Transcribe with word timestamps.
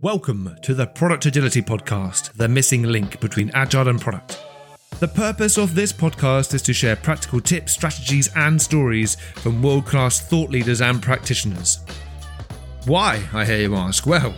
Welcome 0.00 0.56
to 0.62 0.74
the 0.74 0.86
Product 0.86 1.26
Agility 1.26 1.60
Podcast, 1.60 2.32
the 2.34 2.46
missing 2.46 2.84
link 2.84 3.18
between 3.18 3.50
agile 3.52 3.88
and 3.88 4.00
product. 4.00 4.40
The 5.00 5.08
purpose 5.08 5.58
of 5.58 5.74
this 5.74 5.92
podcast 5.92 6.54
is 6.54 6.62
to 6.62 6.72
share 6.72 6.94
practical 6.94 7.40
tips, 7.40 7.72
strategies, 7.72 8.30
and 8.36 8.62
stories 8.62 9.16
from 9.16 9.60
world 9.60 9.86
class 9.86 10.20
thought 10.20 10.50
leaders 10.50 10.80
and 10.82 11.02
practitioners. 11.02 11.80
Why, 12.84 13.20
I 13.32 13.44
hear 13.44 13.58
you 13.58 13.74
ask? 13.74 14.06
Well, 14.06 14.36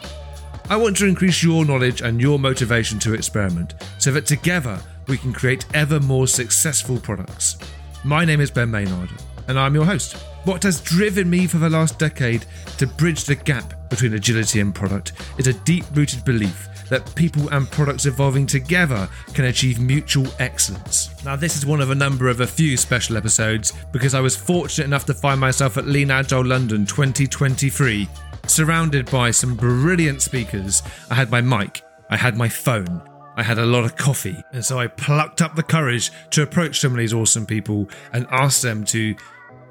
I 0.71 0.77
want 0.77 0.97
to 0.97 1.07
increase 1.07 1.43
your 1.43 1.67
knowledge 1.67 2.01
and 2.01 2.23
your 2.23 2.39
motivation 2.39 2.99
to 3.01 3.13
experiment 3.13 3.75
so 3.99 4.11
that 4.13 4.25
together 4.25 4.81
we 5.09 5.19
can 5.19 5.35
create 5.35 5.67
ever 5.75 6.01
more 6.01 6.27
successful 6.27 6.99
products. 6.99 7.59
My 8.03 8.25
name 8.25 8.41
is 8.41 8.51
Ben 8.51 8.71
Maynard, 8.71 9.11
and 9.47 9.59
I'm 9.59 9.75
your 9.75 9.85
host. 9.85 10.17
What 10.45 10.63
has 10.63 10.81
driven 10.81 11.29
me 11.29 11.47
for 11.47 11.59
the 11.59 11.69
last 11.69 11.99
decade 11.99 12.47
to 12.79 12.87
bridge 12.87 13.25
the 13.25 13.35
gap 13.35 13.75
between 13.91 14.15
agility 14.15 14.61
and 14.61 14.75
product 14.75 15.13
is 15.37 15.47
a 15.47 15.53
deep 15.53 15.85
rooted 15.93 16.25
belief 16.25 16.67
that 16.89 17.15
people 17.15 17.51
and 17.51 17.71
products 17.71 18.07
evolving 18.07 18.47
together 18.47 19.07
can 19.35 19.45
achieve 19.45 19.79
mutual 19.79 20.27
excellence. 20.39 21.11
Now, 21.27 21.37
this 21.37 21.59
is 21.59 21.67
one 21.67 21.83
of 21.83 21.91
a 21.91 21.95
number 21.95 22.29
of 22.29 22.41
a 22.41 22.47
few 22.47 22.79
special 22.79 23.19
episodes 23.19 23.75
because 23.93 24.15
I 24.15 24.21
was 24.21 24.35
fortunate 24.35 24.87
enough 24.87 25.05
to 25.07 25.15
find 25.15 25.39
myself 25.39 25.77
at 25.77 25.87
Lean 25.87 26.11
Agile 26.11 26.47
London 26.47 26.87
2023, 26.87 28.09
surrounded 28.47 29.11
by 29.11 29.31
some 29.31 29.55
brilliant 29.55 30.23
speakers. 30.23 30.83
I 31.11 31.17
had 31.17 31.31
my 31.31 31.43
mic, 31.43 31.83
I 32.09 32.17
had 32.17 32.39
my 32.39 32.49
phone, 32.49 33.03
I 33.37 33.43
had 33.43 33.59
a 33.59 33.67
lot 33.67 33.85
of 33.85 33.97
coffee, 33.97 34.43
and 34.53 34.65
so 34.65 34.79
I 34.79 34.87
plucked 34.87 35.43
up 35.43 35.55
the 35.55 35.63
courage 35.63 36.11
to 36.31 36.43
approach 36.43 36.81
some 36.81 36.93
of 36.93 36.99
these 36.99 37.13
awesome 37.13 37.45
people 37.45 37.91
and 38.15 38.27
ask 38.31 38.63
them 38.63 38.85
to 38.87 39.15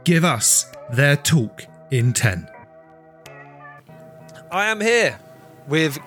give 0.03 0.23
us 0.23 0.65
their 0.91 1.15
talk 1.15 1.65
in 1.91 2.13
10. 2.13 2.49
I 4.51 4.65
am 4.65 4.81
here 4.81 5.19
with 5.67 5.99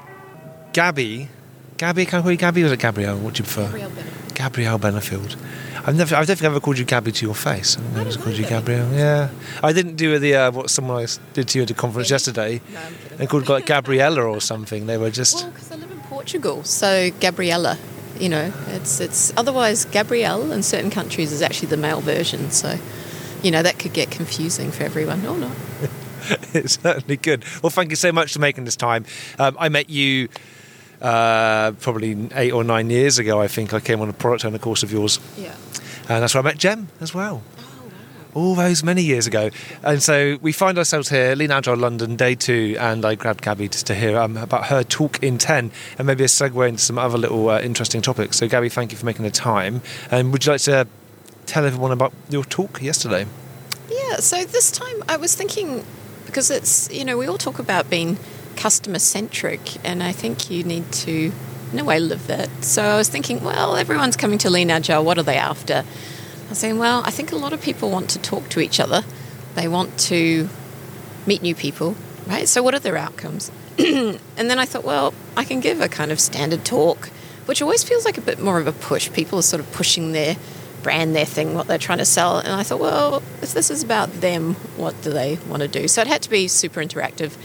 Gabby. 0.73 1.29
Gabby, 1.77 2.07
can 2.07 2.21
I 2.21 2.23
call 2.23 2.31
you 2.33 2.37
Gabby 2.37 2.63
or 2.63 2.67
is 2.67 2.73
it 2.73 2.81
Gabrielle? 2.81 3.19
What 3.19 3.35
do 3.35 3.43
you 3.43 3.45
prefer? 3.45 3.67
Gabrielle 3.67 3.91
Bennett. 3.91 4.35
Gabrielle 4.35 4.79
Benefield. 4.79 5.37
I've 5.85 5.97
never, 5.97 6.15
I 6.15 6.25
don't 6.25 6.39
think 6.39 6.63
called 6.63 6.79
you 6.79 6.85
Gabby 6.85 7.11
to 7.11 7.27
your 7.27 7.35
face. 7.35 7.77
I've 7.77 7.97
never 7.97 8.11
don't 8.11 8.23
called 8.23 8.37
you. 8.37 8.47
Gabrielle. 8.47 8.93
Yeah, 8.93 9.31
I 9.63 9.73
didn't 9.73 9.97
do 9.97 10.19
the 10.19 10.35
uh, 10.37 10.51
what 10.53 10.71
someone 10.71 11.01
else 11.01 11.19
did 11.33 11.49
to 11.49 11.59
you 11.59 11.63
at 11.65 11.71
a 11.71 11.75
conference 11.75 12.09
yesterday. 12.11 12.61
No, 12.73 12.81
I'm. 12.81 13.17
They 13.17 13.27
called 13.27 13.49
like 13.49 13.67
Gabriella 13.67 14.23
or 14.23 14.41
something. 14.41 14.87
They 14.87 14.97
were 14.97 15.11
just 15.11 15.43
Well, 15.43 15.51
because 15.51 15.73
I 15.73 15.77
live 15.77 15.91
in 15.91 16.01
Portugal, 16.03 16.63
so 16.65 17.11
Gabriella. 17.21 17.79
You 18.19 18.29
know, 18.29 18.53
it's 18.69 19.01
it's 19.01 19.33
otherwise 19.37 19.85
Gabrielle 19.87 20.53
in 20.53 20.63
certain 20.63 20.91
countries 20.91 21.33
is 21.33 21.43
actually 21.43 21.69
the 21.69 21.77
male 21.77 22.01
version. 22.01 22.51
So, 22.53 22.79
you 23.43 23.51
know, 23.51 23.63
that 23.63 23.79
could 23.79 23.93
get 23.93 24.11
confusing 24.11 24.71
for 24.71 24.85
everyone. 24.85 25.25
or 25.27 25.37
not. 25.37 25.57
it's 26.55 26.81
certainly 26.81 27.17
good. 27.17 27.45
Well, 27.63 27.71
thank 27.71 27.91
you 27.91 27.97
so 27.97 28.13
much 28.13 28.33
for 28.35 28.39
making 28.39 28.65
this 28.65 28.77
time. 28.77 29.05
Um, 29.39 29.57
I 29.59 29.69
met 29.69 29.91
you 29.91 30.29
uh, 31.01 31.73
probably 31.73 32.29
eight 32.35 32.53
or 32.53 32.65
nine 32.65 32.91
years 32.91 33.19
ago. 33.19 33.41
I 33.41 33.49
think 33.49 33.75
I 33.75 33.81
came 33.81 34.01
on 34.01 34.09
a 34.09 34.13
product 34.13 34.45
owner 34.45 34.59
course 34.59 34.83
of 34.83 34.93
yours, 34.93 35.19
Yeah. 35.37 35.55
and 36.09 36.23
that's 36.23 36.35
where 36.35 36.43
I 36.43 36.45
met 36.45 36.59
Jem 36.59 36.89
as 37.01 37.13
well. 37.13 37.43
Oh 37.59 37.63
wow. 37.63 37.91
all 38.35 38.55
those 38.55 38.85
many 38.85 39.03
years 39.03 39.27
ago. 39.27 39.51
And 39.83 40.01
so 40.03 40.39
we 40.41 40.53
find 40.53 40.79
ourselves 40.79 41.09
here, 41.09 41.35
Lean 41.35 41.51
Agile 41.51 41.77
London, 41.77 42.15
day 42.15 42.37
two, 42.37 42.77
and 42.79 43.05
I 43.05 43.17
grabbed 43.17 43.43
Gabby 43.43 43.69
just 43.69 43.87
to 43.89 43.95
hear 43.97 44.17
um, 44.19 44.37
about 44.37 44.67
her 44.67 44.85
talk 44.85 45.21
in 45.25 45.39
10 45.39 45.73
and 45.99 46.07
maybe 46.07 46.23
a 46.23 46.29
segue 46.29 46.69
into 46.69 46.81
some 46.81 46.99
other 46.99 47.19
little 47.19 47.49
uh, 47.51 47.61
interesting 47.61 48.01
topics. 48.01 48.37
So, 48.39 48.47
Gabby, 48.47 48.69
thank 48.69 48.93
you 48.93 48.99
for 48.99 49.07
making 49.07 49.25
the 49.25 49.31
time. 49.33 49.83
And 50.11 50.31
would 50.33 50.47
you 50.47 50.53
like 50.53 50.61
to 50.63 50.87
tell 51.47 51.65
everyone 51.65 51.93
about 51.93 52.13
your 52.29 52.45
talk 52.45 52.83
yesterday? 52.83 53.27
Yeah, 53.91 54.17
so 54.17 54.45
this 54.45 54.71
time 54.71 55.03
I 55.09 55.17
was 55.17 55.35
thinking 55.35 55.85
because 56.27 56.51
it's, 56.51 56.91
you 56.91 57.05
know, 57.05 57.19
we 57.19 57.27
all 57.27 57.39
talk 57.39 57.59
about 57.59 57.91
being 57.91 58.19
customer 58.57 58.99
centric, 58.99 59.85
and 59.85 60.03
I 60.03 60.13
think 60.13 60.51
you 60.51 60.65
need 60.65 60.91
to, 60.93 61.33
in 61.73 61.79
a 61.79 61.85
way, 61.85 62.01
live 62.01 62.27
that. 62.27 62.49
So 62.65 62.83
I 62.83 62.97
was 62.97 63.09
thinking, 63.09 63.45
well, 63.45 63.77
everyone's 63.77 64.17
coming 64.17 64.39
to 64.39 64.51
Lean 64.51 64.71
Agile, 64.71 65.05
what 65.05 65.19
are 65.19 65.23
they 65.23 65.37
after? 65.37 65.85
I 65.85 66.49
was 66.49 66.59
saying, 66.59 66.79
well, 66.79 67.03
I 67.05 67.11
think 67.11 67.33
a 67.33 67.37
lot 67.37 67.53
of 67.53 67.61
people 67.61 67.91
want 67.91 68.09
to 68.11 68.19
talk 68.19 68.49
to 68.51 68.61
each 68.61 68.81
other, 68.81 69.05
they 69.55 69.69
want 69.69 69.99
to 70.01 70.49
meet 71.27 71.43
new 71.43 71.55
people, 71.55 71.97
right? 72.27 72.49
So 72.49 72.63
what 72.63 72.75
are 72.75 72.81
their 72.81 72.97
outcomes? 72.97 73.51
and 73.79 74.19
then 74.37 74.59
I 74.59 74.65
thought, 74.65 74.85
well, 74.85 75.13
I 75.37 75.45
can 75.45 75.61
give 75.61 75.81
a 75.81 75.89
kind 75.89 76.11
of 76.11 76.21
standard 76.21 76.65
talk, 76.65 77.09
which 77.47 77.61
always 77.61 77.83
feels 77.83 78.05
like 78.05 78.17
a 78.17 78.23
bit 78.23 78.39
more 78.39 78.59
of 78.59 78.67
a 78.67 78.73
push. 78.73 79.13
People 79.13 79.39
are 79.39 79.43
sort 79.43 79.61
of 79.61 79.71
pushing 79.73 80.13
their 80.13 80.37
brand, 80.83 81.15
their 81.15 81.25
thing, 81.25 81.55
what 81.55 81.67
they're 81.67 81.79
trying 81.79 81.99
to 81.99 82.05
sell. 82.05 82.39
And 82.39 82.53
I 82.53 82.63
thought, 82.63 82.81
well, 82.81 83.23
if 83.41 83.55
this 83.55 83.71
is 83.71 83.83
about 83.83 84.13
them, 84.21 84.55
what 84.77 85.01
do 85.03 85.11
they 85.11 85.39
want 85.49 85.63
to 85.63 85.69
do? 85.69 85.89
So 85.89 86.03
it 86.03 86.07
had 86.07 86.23
to 86.23 86.31
be 86.31 86.49
super 86.49 86.81
interactive. 86.81 87.37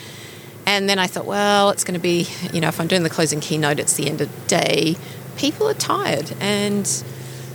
And 0.65 0.89
then 0.89 0.99
I 0.99 1.07
thought, 1.07 1.25
well, 1.25 1.69
it's 1.69 1.83
going 1.83 1.93
to 1.93 1.99
be, 1.99 2.27
you 2.51 2.59
know, 2.59 2.67
if 2.67 2.79
I'm 2.81 2.87
doing 2.87 3.03
the 3.03 3.09
closing 3.09 3.39
keynote, 3.39 3.79
it's 3.79 3.93
the 3.93 4.09
end 4.09 4.21
of 4.21 4.29
the 4.29 4.47
day. 4.47 4.95
People 5.37 5.69
are 5.69 5.73
tired. 5.73 6.33
And 6.41 6.85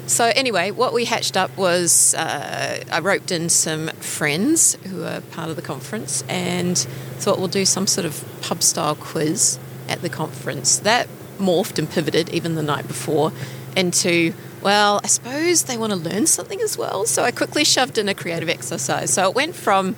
so, 0.06 0.32
anyway, 0.34 0.70
what 0.70 0.92
we 0.92 1.04
hatched 1.04 1.36
up 1.36 1.56
was 1.56 2.14
uh, 2.14 2.82
I 2.90 3.00
roped 3.00 3.30
in 3.30 3.48
some 3.48 3.88
friends 3.88 4.76
who 4.86 5.04
are 5.04 5.20
part 5.20 5.50
of 5.50 5.56
the 5.56 5.62
conference 5.62 6.22
and 6.28 6.78
thought 6.78 7.38
we'll 7.38 7.48
do 7.48 7.64
some 7.64 7.86
sort 7.86 8.04
of 8.04 8.24
pub 8.40 8.62
style 8.62 8.94
quiz 8.94 9.58
at 9.88 10.00
the 10.02 10.08
conference. 10.08 10.78
That 10.78 11.08
morphed 11.38 11.78
and 11.78 11.90
pivoted 11.90 12.28
even 12.30 12.54
the 12.54 12.62
night 12.62 12.86
before 12.86 13.32
into, 13.76 14.32
well, 14.62 15.00
I 15.02 15.06
suppose 15.08 15.64
they 15.64 15.76
want 15.76 15.92
to 15.92 15.98
learn 15.98 16.26
something 16.26 16.60
as 16.60 16.78
well. 16.78 17.04
So 17.04 17.24
I 17.24 17.30
quickly 17.30 17.64
shoved 17.64 17.98
in 17.98 18.08
a 18.08 18.14
creative 18.14 18.48
exercise. 18.48 19.12
So 19.12 19.28
it 19.28 19.34
went 19.34 19.54
from, 19.54 19.96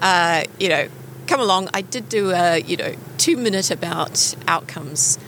uh, 0.00 0.44
you 0.58 0.68
know, 0.68 0.88
come 1.26 1.40
along. 1.40 1.68
I 1.74 1.82
did 1.82 2.08
do 2.08 2.30
a, 2.30 2.58
you 2.58 2.76
know, 2.76 2.94
two 3.18 3.36
minute 3.36 3.70
about 3.70 4.34
outcomes 4.48 5.18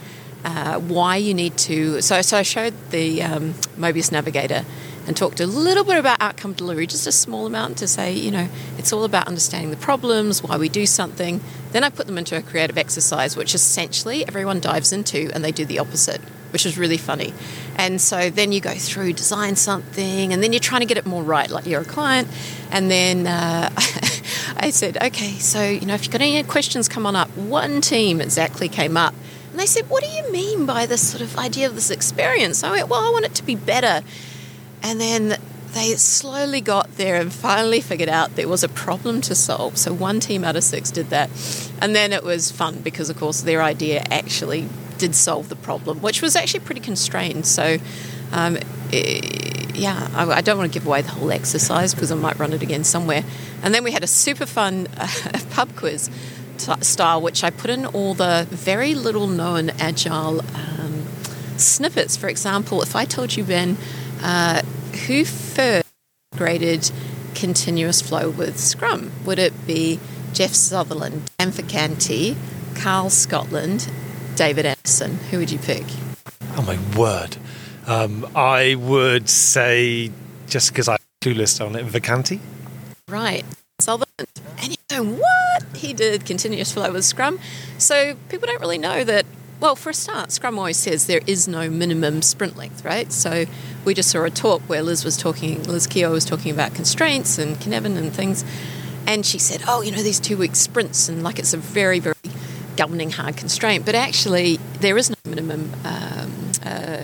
uh, 0.43 0.79
why 0.79 1.17
you 1.17 1.33
need 1.33 1.57
to. 1.57 2.01
So, 2.01 2.21
so 2.21 2.37
I 2.37 2.43
showed 2.43 2.73
the 2.91 3.21
um, 3.21 3.53
Mobius 3.77 4.11
Navigator 4.11 4.65
and 5.07 5.17
talked 5.17 5.39
a 5.39 5.47
little 5.47 5.83
bit 5.83 5.97
about 5.97 6.21
outcome 6.21 6.53
delivery, 6.53 6.85
just 6.85 7.07
a 7.07 7.11
small 7.11 7.45
amount 7.45 7.77
to 7.79 7.87
say, 7.87 8.13
you 8.13 8.31
know, 8.31 8.47
it's 8.77 8.93
all 8.93 9.03
about 9.03 9.27
understanding 9.27 9.71
the 9.71 9.77
problems, 9.77 10.43
why 10.43 10.57
we 10.57 10.69
do 10.69 10.85
something. 10.85 11.41
Then 11.71 11.83
I 11.83 11.89
put 11.89 12.05
them 12.05 12.17
into 12.17 12.37
a 12.37 12.41
creative 12.41 12.77
exercise, 12.77 13.35
which 13.35 13.55
essentially 13.55 14.27
everyone 14.27 14.59
dives 14.59 14.91
into 14.91 15.31
and 15.33 15.43
they 15.43 15.51
do 15.51 15.65
the 15.65 15.79
opposite, 15.79 16.21
which 16.51 16.65
is 16.65 16.77
really 16.77 16.97
funny. 16.97 17.33
And 17.77 18.01
so 18.01 18.29
then 18.29 18.51
you 18.51 18.61
go 18.61 18.73
through, 18.73 19.13
design 19.13 19.55
something, 19.55 20.33
and 20.33 20.43
then 20.43 20.53
you're 20.53 20.59
trying 20.59 20.81
to 20.81 20.87
get 20.87 20.97
it 20.97 21.05
more 21.05 21.23
right, 21.23 21.49
like 21.49 21.65
you're 21.65 21.81
a 21.81 21.85
client. 21.85 22.27
And 22.71 22.89
then 22.89 23.27
uh, 23.27 23.69
I 24.57 24.71
said, 24.71 24.97
okay, 25.01 25.33
so, 25.33 25.63
you 25.63 25.85
know, 25.85 25.93
if 25.93 26.03
you've 26.03 26.11
got 26.11 26.21
any 26.21 26.41
questions, 26.43 26.87
come 26.87 27.05
on 27.05 27.15
up. 27.15 27.29
One 27.37 27.81
team 27.81 28.21
exactly 28.21 28.69
came 28.69 28.97
up. 28.97 29.13
And 29.51 29.59
they 29.59 29.65
said, 29.65 29.89
What 29.89 30.03
do 30.03 30.09
you 30.09 30.31
mean 30.31 30.65
by 30.65 30.85
this 30.85 31.09
sort 31.09 31.21
of 31.21 31.37
idea 31.37 31.67
of 31.67 31.75
this 31.75 31.89
experience? 31.89 32.63
I 32.63 32.71
went, 32.71 32.87
Well, 32.87 33.01
I 33.01 33.09
want 33.09 33.25
it 33.25 33.35
to 33.35 33.43
be 33.43 33.55
better. 33.55 34.05
And 34.83 35.01
then 35.01 35.37
they 35.73 35.95
slowly 35.95 36.61
got 36.61 36.97
there 36.97 37.15
and 37.15 37.31
finally 37.31 37.81
figured 37.81 38.09
out 38.09 38.35
there 38.35 38.47
was 38.47 38.63
a 38.63 38.69
problem 38.69 39.21
to 39.21 39.35
solve. 39.35 39.77
So 39.77 39.93
one 39.93 40.19
team 40.19 40.43
out 40.43 40.55
of 40.55 40.63
six 40.63 40.91
did 40.91 41.09
that. 41.09 41.29
And 41.81 41.95
then 41.95 42.13
it 42.13 42.23
was 42.23 42.51
fun 42.51 42.81
because, 42.81 43.09
of 43.09 43.17
course, 43.17 43.41
their 43.41 43.61
idea 43.61 44.03
actually 44.09 44.67
did 44.99 45.15
solve 45.15 45.49
the 45.49 45.55
problem, 45.55 46.01
which 46.01 46.21
was 46.21 46.35
actually 46.35 46.59
pretty 46.61 46.81
constrained. 46.81 47.45
So, 47.45 47.77
um, 48.31 48.57
eh, 48.93 49.21
yeah, 49.73 50.09
I, 50.13 50.29
I 50.29 50.41
don't 50.41 50.57
want 50.57 50.71
to 50.71 50.79
give 50.79 50.85
away 50.85 51.01
the 51.01 51.11
whole 51.11 51.31
exercise 51.31 51.93
because 51.93 52.11
I 52.11 52.15
might 52.15 52.37
run 52.37 52.53
it 52.53 52.61
again 52.61 52.83
somewhere. 52.83 53.23
And 53.63 53.73
then 53.73 53.83
we 53.83 53.91
had 53.91 54.03
a 54.03 54.07
super 54.07 54.45
fun 54.45 54.87
uh, 54.97 55.07
pub 55.51 55.75
quiz 55.75 56.09
t- 56.57 56.81
style, 56.81 57.21
which 57.21 57.43
I 57.43 57.49
put 57.49 57.69
in 57.69 57.85
all 57.85 58.13
the 58.13 58.47
very 58.49 58.93
little 58.93 59.27
known 59.27 59.71
agile 59.71 60.41
um, 60.55 61.05
snippets. 61.57 62.15
For 62.17 62.27
example, 62.27 62.81
if 62.81 62.95
I 62.95 63.05
told 63.05 63.35
you, 63.35 63.43
Ben, 63.43 63.77
uh, 64.21 64.61
who 65.07 65.25
first 65.25 65.87
graded 66.35 66.91
continuous 67.35 68.01
flow 68.01 68.29
with 68.29 68.59
Scrum? 68.59 69.11
Would 69.25 69.39
it 69.39 69.65
be 69.65 69.99
Jeff 70.33 70.53
Sutherland, 70.53 71.29
Dan 71.37 71.51
Vacanti, 71.51 72.35
Karl 72.75 73.09
Scotland, 73.09 73.89
David 74.39 74.65
Anderson? 74.65 75.17
Who 75.31 75.39
would 75.39 75.51
you 75.51 75.59
pick? 75.59 75.83
Oh, 76.55 76.61
my 76.61 76.79
word. 76.97 77.35
Um, 77.87 78.25
I 78.33 78.75
would 78.75 79.27
say, 79.27 80.13
just 80.47 80.69
because 80.69 80.87
I'm 80.87 80.97
clueless 81.21 81.59
on 81.63 81.75
it, 81.75 81.85
Vacanti. 81.85 82.39
Right, 83.09 83.43
Sutherland. 83.79 84.29
And 84.59 84.69
you 84.69 84.77
go, 84.87 85.03
what? 85.03 85.63
He 85.75 85.91
did 85.91 86.25
continuous 86.25 86.71
flow 86.71 86.89
with 86.89 87.03
Scrum. 87.03 87.37
So 87.79 88.15
people 88.29 88.47
don't 88.47 88.61
really 88.61 88.77
know 88.77 89.03
that. 89.03 89.25
Well, 89.59 89.75
for 89.75 89.89
a 89.89 89.93
start, 89.93 90.31
Scrum 90.31 90.57
always 90.57 90.77
says 90.77 91.07
there 91.07 91.19
is 91.27 91.49
no 91.49 91.69
minimum 91.69 92.21
sprint 92.21 92.55
length, 92.55 92.85
right? 92.85 93.11
So 93.11 93.43
we 93.83 93.93
just 93.93 94.09
saw 94.09 94.23
a 94.23 94.29
talk 94.29 94.61
where 94.61 94.81
Liz 94.81 95.03
was 95.03 95.17
talking, 95.17 95.63
Liz 95.63 95.85
Keogh 95.85 96.13
was 96.13 96.23
talking 96.23 96.53
about 96.53 96.73
constraints 96.73 97.37
and 97.37 97.57
Cynefin 97.57 97.97
and 97.97 98.13
things. 98.13 98.45
And 99.05 99.25
she 99.25 99.37
said, 99.37 99.63
oh, 99.67 99.81
you 99.81 99.91
know, 99.91 100.01
these 100.01 100.21
two 100.21 100.37
week 100.37 100.55
sprints, 100.55 101.09
and 101.09 101.23
like 101.23 101.39
it's 101.39 101.53
a 101.53 101.57
very, 101.57 101.99
very 101.99 102.15
governing 102.79 103.11
hard 103.11 103.35
constraint. 103.35 103.85
But 103.85 103.93
actually, 103.93 104.57
there 104.79 104.97
is 104.97 105.09
no 105.09 105.17
minimum 105.25 105.73
um, 105.83 106.51
uh, 106.63 107.03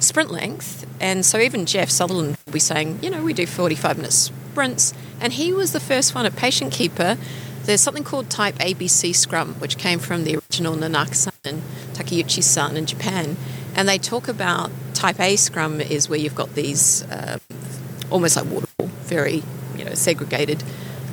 sprint 0.00 0.30
length. 0.30 0.86
And 1.00 1.24
so 1.24 1.38
even 1.38 1.64
Jeff 1.64 1.88
Sutherland 1.88 2.36
will 2.44 2.52
be 2.52 2.58
saying, 2.58 2.98
you 3.02 3.08
know, 3.08 3.22
we 3.24 3.32
do 3.32 3.46
45 3.46 3.96
minute 3.96 4.12
sprints. 4.12 4.92
And 5.22 5.32
he 5.32 5.50
was 5.50 5.72
the 5.72 5.80
first 5.80 6.14
one 6.14 6.26
at 6.26 6.32
PatientKeeper. 6.32 7.16
There's 7.64 7.80
something 7.80 8.04
called 8.04 8.28
Type 8.28 8.56
ABC 8.56 9.16
Scrum, 9.16 9.54
which 9.54 9.78
came 9.78 9.98
from 9.98 10.24
the 10.24 10.36
original 10.36 10.74
Nonaka-san 10.74 11.32
and 11.44 11.62
Takeuchi-san 11.94 12.76
in 12.76 12.84
Japan, 12.84 13.38
and 13.74 13.88
they 13.88 13.96
talk 13.96 14.28
about 14.28 14.70
Type 14.92 15.18
A 15.18 15.36
Scrum 15.36 15.80
is 15.80 16.08
where 16.08 16.18
you've 16.18 16.34
got 16.34 16.54
these 16.54 17.02
uh, 17.04 17.38
almost 18.10 18.36
like 18.36 18.44
waterfall, 18.46 18.88
very 19.04 19.42
you 19.76 19.84
know 19.84 19.94
segregated, 19.94 20.62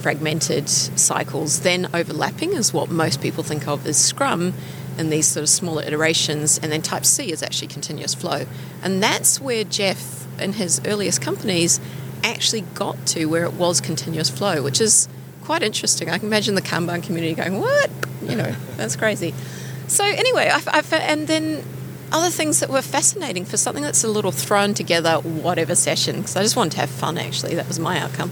fragmented 0.01 0.67
cycles. 0.69 1.61
Then 1.61 1.87
overlapping 1.93 2.53
is 2.53 2.73
what 2.73 2.89
most 2.89 3.21
people 3.21 3.43
think 3.43 3.67
of 3.67 3.85
as 3.85 3.97
Scrum, 3.97 4.53
in 4.97 5.09
these 5.09 5.27
sort 5.27 5.43
of 5.43 5.49
smaller 5.49 5.83
iterations, 5.83 6.59
and 6.61 6.71
then 6.71 6.81
Type 6.81 7.05
C 7.05 7.31
is 7.31 7.41
actually 7.41 7.67
continuous 7.67 8.13
flow, 8.13 8.45
and 8.83 9.01
that's 9.01 9.39
where 9.39 9.63
Jeff 9.63 10.27
in 10.39 10.53
his 10.53 10.81
earliest 10.85 11.21
companies 11.21 11.79
actually 12.23 12.61
got 12.61 13.05
to 13.07 13.25
where 13.25 13.43
it 13.43 13.53
was 13.53 13.81
continuous 13.81 14.29
flow, 14.29 14.61
which 14.61 14.79
is 14.79 15.07
quite 15.43 15.63
interesting. 15.63 16.09
I 16.09 16.17
can 16.17 16.27
imagine 16.27 16.55
the 16.55 16.61
Kanban 16.61 17.03
community 17.03 17.33
going, 17.33 17.59
"What? 17.59 17.89
You 18.21 18.35
know, 18.35 18.55
that's 18.77 18.95
crazy." 18.95 19.33
So 19.87 20.05
anyway, 20.05 20.49
I, 20.51 20.61
I, 20.67 20.83
and 20.97 21.27
then 21.27 21.63
other 22.11 22.29
things 22.29 22.59
that 22.59 22.69
were 22.69 22.81
fascinating 22.81 23.45
for 23.45 23.57
something 23.57 23.83
that's 23.83 24.03
a 24.03 24.07
little 24.07 24.31
thrown 24.31 24.73
together, 24.73 25.15
whatever 25.17 25.75
session, 25.75 26.17
because 26.17 26.35
I 26.35 26.43
just 26.43 26.55
wanted 26.55 26.73
to 26.73 26.79
have 26.79 26.89
fun. 26.89 27.17
Actually, 27.17 27.55
that 27.55 27.67
was 27.67 27.79
my 27.79 27.99
outcome. 27.99 28.31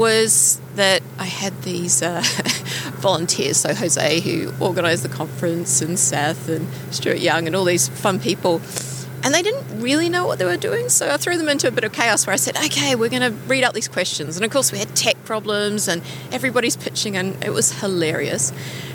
Was 0.00 0.60
that 0.76 1.02
I 1.18 1.26
had 1.26 1.62
these 1.62 2.00
uh, 2.02 2.22
volunteers, 2.94 3.58
so 3.58 3.74
Jose, 3.74 4.20
who 4.20 4.52
organised 4.60 5.02
the 5.02 5.10
conference, 5.10 5.82
and 5.82 5.98
Seth 5.98 6.48
and 6.48 6.66
Stuart 6.90 7.18
Young, 7.18 7.46
and 7.46 7.54
all 7.54 7.64
these 7.64 7.88
fun 7.88 8.18
people 8.18 8.62
and 9.22 9.34
they 9.34 9.42
didn't 9.42 9.82
really 9.82 10.08
know 10.08 10.26
what 10.26 10.38
they 10.38 10.44
were 10.44 10.56
doing. 10.56 10.88
So 10.88 11.10
I 11.10 11.16
threw 11.16 11.36
them 11.36 11.48
into 11.48 11.68
a 11.68 11.70
bit 11.70 11.84
of 11.84 11.92
chaos 11.92 12.26
where 12.26 12.32
I 12.32 12.36
said, 12.36 12.56
okay, 12.56 12.94
we're 12.94 13.10
going 13.10 13.22
to 13.22 13.32
read 13.46 13.64
out 13.64 13.74
these 13.74 13.88
questions. 13.88 14.36
And 14.36 14.44
of 14.44 14.50
course, 14.50 14.72
we 14.72 14.78
had 14.78 14.94
tech 14.96 15.22
problems 15.24 15.88
and 15.88 16.02
everybody's 16.32 16.76
pitching, 16.76 17.16
and 17.16 17.42
it 17.44 17.50
was 17.50 17.80
hilarious. 17.80 18.52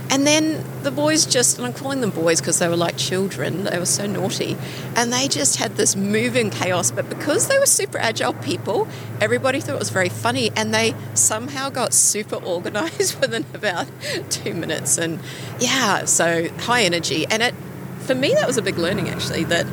And 0.10 0.25
then 0.25 0.63
the 0.84 0.92
boys 0.92 1.25
just, 1.25 1.57
and 1.57 1.66
I'm 1.66 1.74
calling 1.74 2.02
them 2.02 2.12
boys 2.12 2.40
because 2.40 2.60
they 2.60 2.68
were 2.68 2.78
like 2.78 2.98
children, 2.98 3.63
they 3.63 3.80
were 3.80 3.86
so 3.86 4.06
naughty. 4.06 4.56
And 4.96 5.12
they 5.12 5.28
just 5.28 5.57
had 5.57 5.75
this 5.75 5.96
moving 5.96 6.50
chaos. 6.50 6.92
But 6.92 7.10
because 7.10 7.48
they 7.48 7.57
were 7.57 7.66
super 7.66 7.98
agile 7.98 8.34
people, 8.34 8.88
everybody 9.19 9.60
thought 9.60 9.75
it 9.75 9.80
was 9.80 9.90
very 9.90 10.10
funny. 10.10 10.52
And 10.56 10.74
they 10.74 10.94
somehow 11.13 11.69
got 11.69 11.94
super 11.94 12.36
organized 12.36 13.19
within 13.22 13.46
about 13.54 13.88
two 14.30 14.54
minutes. 14.54 14.98
And 14.98 15.19
yeah, 15.60 16.06
so 16.06 16.50
high 16.60 16.84
energy. 16.84 17.25
And 17.28 17.42
it, 17.42 17.56
for 18.00 18.16
me, 18.16 18.34
that 18.34 18.48
was 18.48 18.58
a 18.58 18.62
big 18.62 18.78
learning 18.78 19.10
actually 19.10 19.44
that 19.46 19.66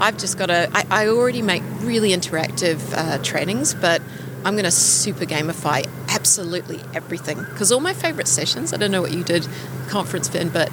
I've 0.00 0.16
just 0.16 0.38
got 0.38 0.46
to, 0.46 0.70
I, 0.72 0.84
I 0.90 1.06
already 1.08 1.42
make 1.42 1.62
really 1.80 2.10
interactive 2.10 2.80
uh, 2.96 3.18
trainings, 3.22 3.74
but 3.74 4.00
I'm 4.44 4.54
going 4.54 4.64
to 4.64 4.70
super 4.70 5.24
gamify 5.24 5.86
absolutely 6.12 6.80
everything. 6.94 7.38
Because 7.38 7.72
all 7.72 7.80
my 7.80 7.94
favorite 7.94 8.28
sessions, 8.28 8.72
I 8.72 8.76
don't 8.76 8.90
know 8.90 9.02
what 9.02 9.12
you 9.12 9.24
did, 9.24 9.48
conference 9.88 10.28
Finn, 10.28 10.50
but 10.50 10.70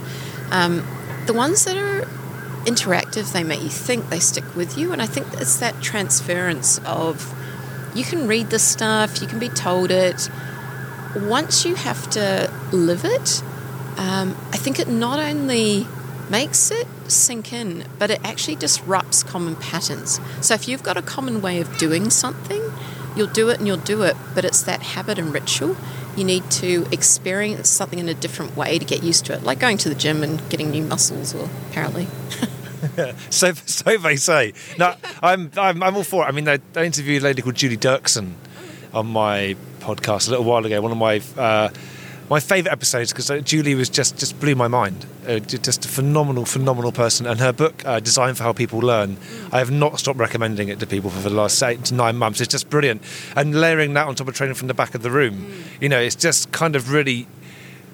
um, 0.52 0.86
the 1.26 1.34
ones 1.34 1.66
that 1.66 1.78
are 1.78 2.02
interactive, 2.66 3.32
they 3.32 3.44
make 3.44 3.62
you 3.62 3.70
think, 3.70 4.10
they 4.10 4.20
stick 4.20 4.56
with 4.56 4.78
you. 4.78 4.92
And 4.92 5.02
I 5.02 5.06
think 5.06 5.28
it's 5.34 5.58
that 5.58 5.82
transference 5.82 6.80
of 6.80 7.34
you 7.96 8.04
can 8.04 8.28
read 8.28 8.50
the 8.50 8.60
stuff, 8.60 9.22
you 9.22 9.28
can 9.28 9.40
be 9.40 9.50
told 9.50 9.92
it. 9.92 10.30
Once 11.16 11.66
you 11.66 11.76
have 11.76 12.10
to 12.12 12.54
live 12.72 13.04
it, 13.04 13.42
um, 13.98 14.38
I 14.54 14.58
think 14.58 14.80
it 14.80 14.88
not 14.88 15.20
only 15.20 15.88
makes 16.30 16.70
it 16.70 16.88
sink 17.08 17.52
in, 17.52 17.84
but 17.98 18.12
it 18.12 18.20
actually 18.24 18.56
disrupts 18.56 19.24
common 19.24 19.56
patterns. 19.56 20.20
So 20.42 20.54
if 20.54 20.68
you've 20.68 20.84
got 20.84 20.98
a 20.98 21.02
common 21.02 21.42
way 21.42 21.60
of 21.60 21.78
doing 21.78 22.12
something, 22.12 22.62
you'll 23.16 23.28
do 23.28 23.50
it 23.50 23.58
and 23.60 23.68
you'll 23.68 23.78
do 23.78 24.04
it, 24.04 24.16
but 24.36 24.46
it's 24.46 24.62
that 24.64 24.82
habit 24.82 25.20
and 25.20 25.34
ritual. 25.34 25.76
You 26.16 26.24
need 26.24 26.50
to 26.52 26.88
experience 26.92 27.70
something 27.70 28.00
in 28.00 28.10
a 28.10 28.14
different 28.14 28.56
way 28.58 28.80
to 28.80 28.86
get 28.86 29.04
used 29.04 29.26
to 29.28 29.34
it, 29.34 29.44
like 29.44 29.60
going 29.60 29.78
to 29.80 29.90
the 29.90 29.96
gym 29.96 30.24
and 30.24 30.48
getting 30.50 30.72
new 30.72 30.84
muscles, 30.84 31.34
or 31.34 31.50
apparently. 31.70 32.08
so, 33.30 33.54
so 33.54 33.98
they 33.98 34.16
say. 34.16 34.54
No, 34.78 34.96
I'm, 35.22 35.52
I'm, 35.58 35.82
I'm 35.84 35.96
all 35.96 36.04
for 36.04 36.26
it. 36.26 36.28
I 36.28 36.32
mean, 36.32 36.48
I, 36.48 36.60
I 36.76 36.84
interviewed 36.84 37.22
a 37.22 37.26
lady 37.26 37.42
called 37.42 37.56
Julie 37.56 37.78
Dirksen 37.78 38.34
on 38.94 39.08
my 39.08 39.56
podcast 39.80 40.28
a 40.28 40.32
little 40.32 40.46
while 40.46 40.66
ago. 40.66 40.82
One 40.82 40.92
of 40.92 40.98
my 40.98 41.22
uh, 41.38 41.70
my 42.30 42.40
favourite 42.40 42.72
episodes 42.72 43.12
because 43.12 43.32
uh, 43.32 43.40
Julie 43.40 43.76
was 43.76 43.90
just 43.90 44.18
just 44.18 44.40
blew 44.40 44.56
my 44.56 44.68
mind. 44.68 45.06
Uh, 45.28 45.40
just 45.40 45.86
a 45.86 45.88
phenomenal, 45.88 46.46
phenomenal 46.46 46.92
person. 46.92 47.26
And 47.26 47.40
her 47.40 47.52
book, 47.52 47.84
uh, 47.86 48.00
Design 48.00 48.36
for 48.36 48.44
How 48.44 48.54
People 48.54 48.80
Learn, 48.80 49.18
I 49.52 49.60
have 49.60 49.72
not 49.72 50.00
stopped 50.00 50.20
recommending 50.20 50.70
it 50.70 50.80
to 50.80 50.88
people 50.88 51.10
for 51.10 51.28
the 51.28 51.36
last 51.36 51.62
eight 51.64 51.86
to 51.86 51.94
nine 51.94 52.18
months. 52.18 52.40
It's 52.40 52.52
just 52.52 52.70
brilliant. 52.70 53.02
And 53.36 53.60
layering 53.60 53.94
that 53.94 54.08
on 54.08 54.16
top 54.16 54.28
of 54.28 54.36
training 54.36 54.56
from 54.56 54.68
the 54.68 54.74
back 54.74 54.96
of 54.96 55.02
the 55.02 55.12
room, 55.12 55.46
mm. 55.46 55.82
you 55.82 55.90
know, 55.90 56.00
it's 56.00 56.16
just 56.16 56.52
kind 56.52 56.76
of 56.76 56.92
really 56.92 57.28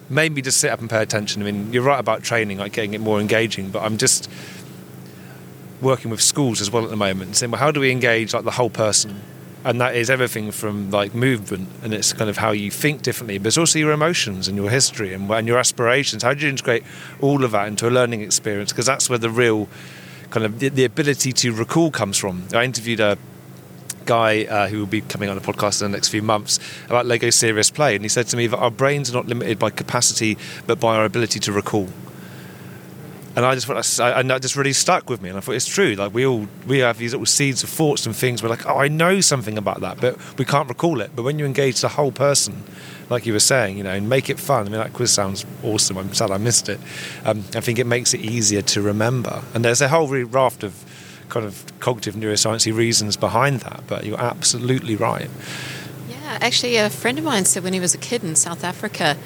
made 0.08 0.32
me 0.32 0.42
just 0.42 0.58
sit 0.58 0.70
up 0.70 0.80
and 0.80 0.88
pay 0.88 1.02
attention. 1.02 1.42
I 1.42 1.50
mean, 1.50 1.72
you're 1.72 1.82
right 1.82 1.98
about 1.98 2.22
training, 2.22 2.58
like 2.58 2.72
getting 2.72 2.94
it 2.94 3.00
more 3.00 3.20
engaging, 3.20 3.70
but 3.70 3.82
I'm 3.82 3.96
just 3.96 4.30
working 5.80 6.10
with 6.10 6.22
schools 6.22 6.60
as 6.60 6.70
well 6.70 6.84
at 6.84 6.90
the 6.90 6.96
moment, 6.96 7.36
saying, 7.36 7.50
well, 7.50 7.60
how 7.60 7.70
do 7.70 7.80
we 7.80 7.90
engage 7.90 8.32
like 8.32 8.44
the 8.44 8.52
whole 8.52 8.70
person? 8.70 9.20
And 9.66 9.80
that 9.80 9.96
is 9.96 10.08
everything 10.08 10.52
from 10.52 10.92
like 10.92 11.12
movement 11.12 11.68
and 11.82 11.92
it's 11.92 12.12
kind 12.12 12.30
of 12.30 12.38
how 12.38 12.52
you 12.52 12.70
think 12.70 13.02
differently 13.02 13.36
but 13.36 13.48
it's 13.48 13.58
also 13.58 13.80
your 13.80 13.90
emotions 13.90 14.46
and 14.46 14.56
your 14.56 14.70
history 14.70 15.12
and, 15.12 15.28
and 15.28 15.48
your 15.48 15.58
aspirations. 15.58 16.22
How 16.22 16.34
do 16.34 16.42
you 16.42 16.48
integrate 16.48 16.84
all 17.20 17.42
of 17.42 17.50
that 17.50 17.66
into 17.66 17.88
a 17.88 17.90
learning 17.90 18.20
experience? 18.20 18.70
Because 18.70 18.86
that's 18.86 19.10
where 19.10 19.18
the 19.18 19.28
real 19.28 19.68
kind 20.30 20.46
of 20.46 20.60
the, 20.60 20.68
the, 20.68 20.84
ability 20.84 21.32
to 21.32 21.52
recall 21.52 21.90
comes 21.90 22.16
from. 22.16 22.44
I 22.54 22.62
interviewed 22.62 23.00
a 23.00 23.18
guy 24.04 24.44
uh, 24.44 24.68
who 24.68 24.78
will 24.78 24.86
be 24.86 25.00
coming 25.00 25.28
on 25.28 25.36
a 25.36 25.40
podcast 25.40 25.82
in 25.82 25.90
the 25.90 25.96
next 25.96 26.10
few 26.10 26.22
months 26.22 26.60
about 26.86 27.06
lego 27.06 27.28
serious 27.30 27.68
play 27.68 27.96
and 27.96 28.04
he 28.04 28.08
said 28.08 28.28
to 28.28 28.36
me 28.36 28.46
that 28.46 28.58
our 28.58 28.70
brains 28.70 29.10
are 29.10 29.14
not 29.14 29.26
limited 29.26 29.58
by 29.58 29.68
capacity 29.68 30.38
but 30.68 30.78
by 30.78 30.94
our 30.94 31.04
ability 31.04 31.40
to 31.40 31.50
recall 31.50 31.88
and 33.36 33.44
I 33.44 33.54
just 33.54 34.00
and 34.00 34.30
that 34.30 34.40
just 34.40 34.56
really 34.56 34.72
stuck 34.72 35.10
with 35.10 35.20
me. 35.20 35.28
And 35.28 35.36
I 35.36 35.42
thought 35.42 35.54
it's 35.54 35.68
true. 35.68 35.94
Like 35.94 36.14
we 36.14 36.26
all 36.26 36.48
we 36.66 36.78
have 36.78 36.96
these 36.96 37.12
little 37.12 37.26
seeds 37.26 37.62
of 37.62 37.68
thoughts 37.68 38.06
and 38.06 38.16
things. 38.16 38.42
We're 38.42 38.48
like, 38.48 38.66
oh, 38.66 38.78
I 38.78 38.88
know 38.88 39.20
something 39.20 39.58
about 39.58 39.82
that, 39.82 40.00
but 40.00 40.16
we 40.38 40.46
can't 40.46 40.68
recall 40.70 41.02
it. 41.02 41.10
But 41.14 41.22
when 41.22 41.38
you 41.38 41.44
engage 41.44 41.82
the 41.82 41.88
whole 41.88 42.12
person, 42.12 42.64
like 43.10 43.26
you 43.26 43.34
were 43.34 43.40
saying, 43.40 43.76
you 43.76 43.84
know, 43.84 43.92
and 43.92 44.08
make 44.08 44.30
it 44.30 44.40
fun. 44.40 44.66
I 44.66 44.70
mean, 44.70 44.80
that 44.80 44.94
quiz 44.94 45.12
sounds 45.12 45.44
awesome. 45.62 45.98
I'm 45.98 46.14
sad 46.14 46.30
I 46.30 46.38
missed 46.38 46.70
it. 46.70 46.80
Um, 47.26 47.44
I 47.54 47.60
think 47.60 47.78
it 47.78 47.86
makes 47.86 48.14
it 48.14 48.20
easier 48.20 48.62
to 48.62 48.80
remember. 48.80 49.42
And 49.52 49.62
there's 49.62 49.82
a 49.82 49.88
whole 49.88 50.08
raft 50.08 50.64
of 50.64 50.82
kind 51.28 51.44
of 51.44 51.62
cognitive 51.78 52.14
neuroscience 52.14 52.74
reasons 52.74 53.18
behind 53.18 53.60
that. 53.60 53.82
But 53.86 54.06
you're 54.06 54.20
absolutely 54.20 54.96
right. 54.96 55.28
Yeah, 56.08 56.38
actually, 56.40 56.76
a 56.76 56.88
friend 56.88 57.18
of 57.18 57.24
mine 57.24 57.44
said 57.44 57.64
when 57.64 57.74
he 57.74 57.80
was 57.80 57.94
a 57.94 57.98
kid 57.98 58.24
in 58.24 58.34
South 58.34 58.64
Africa 58.64 59.18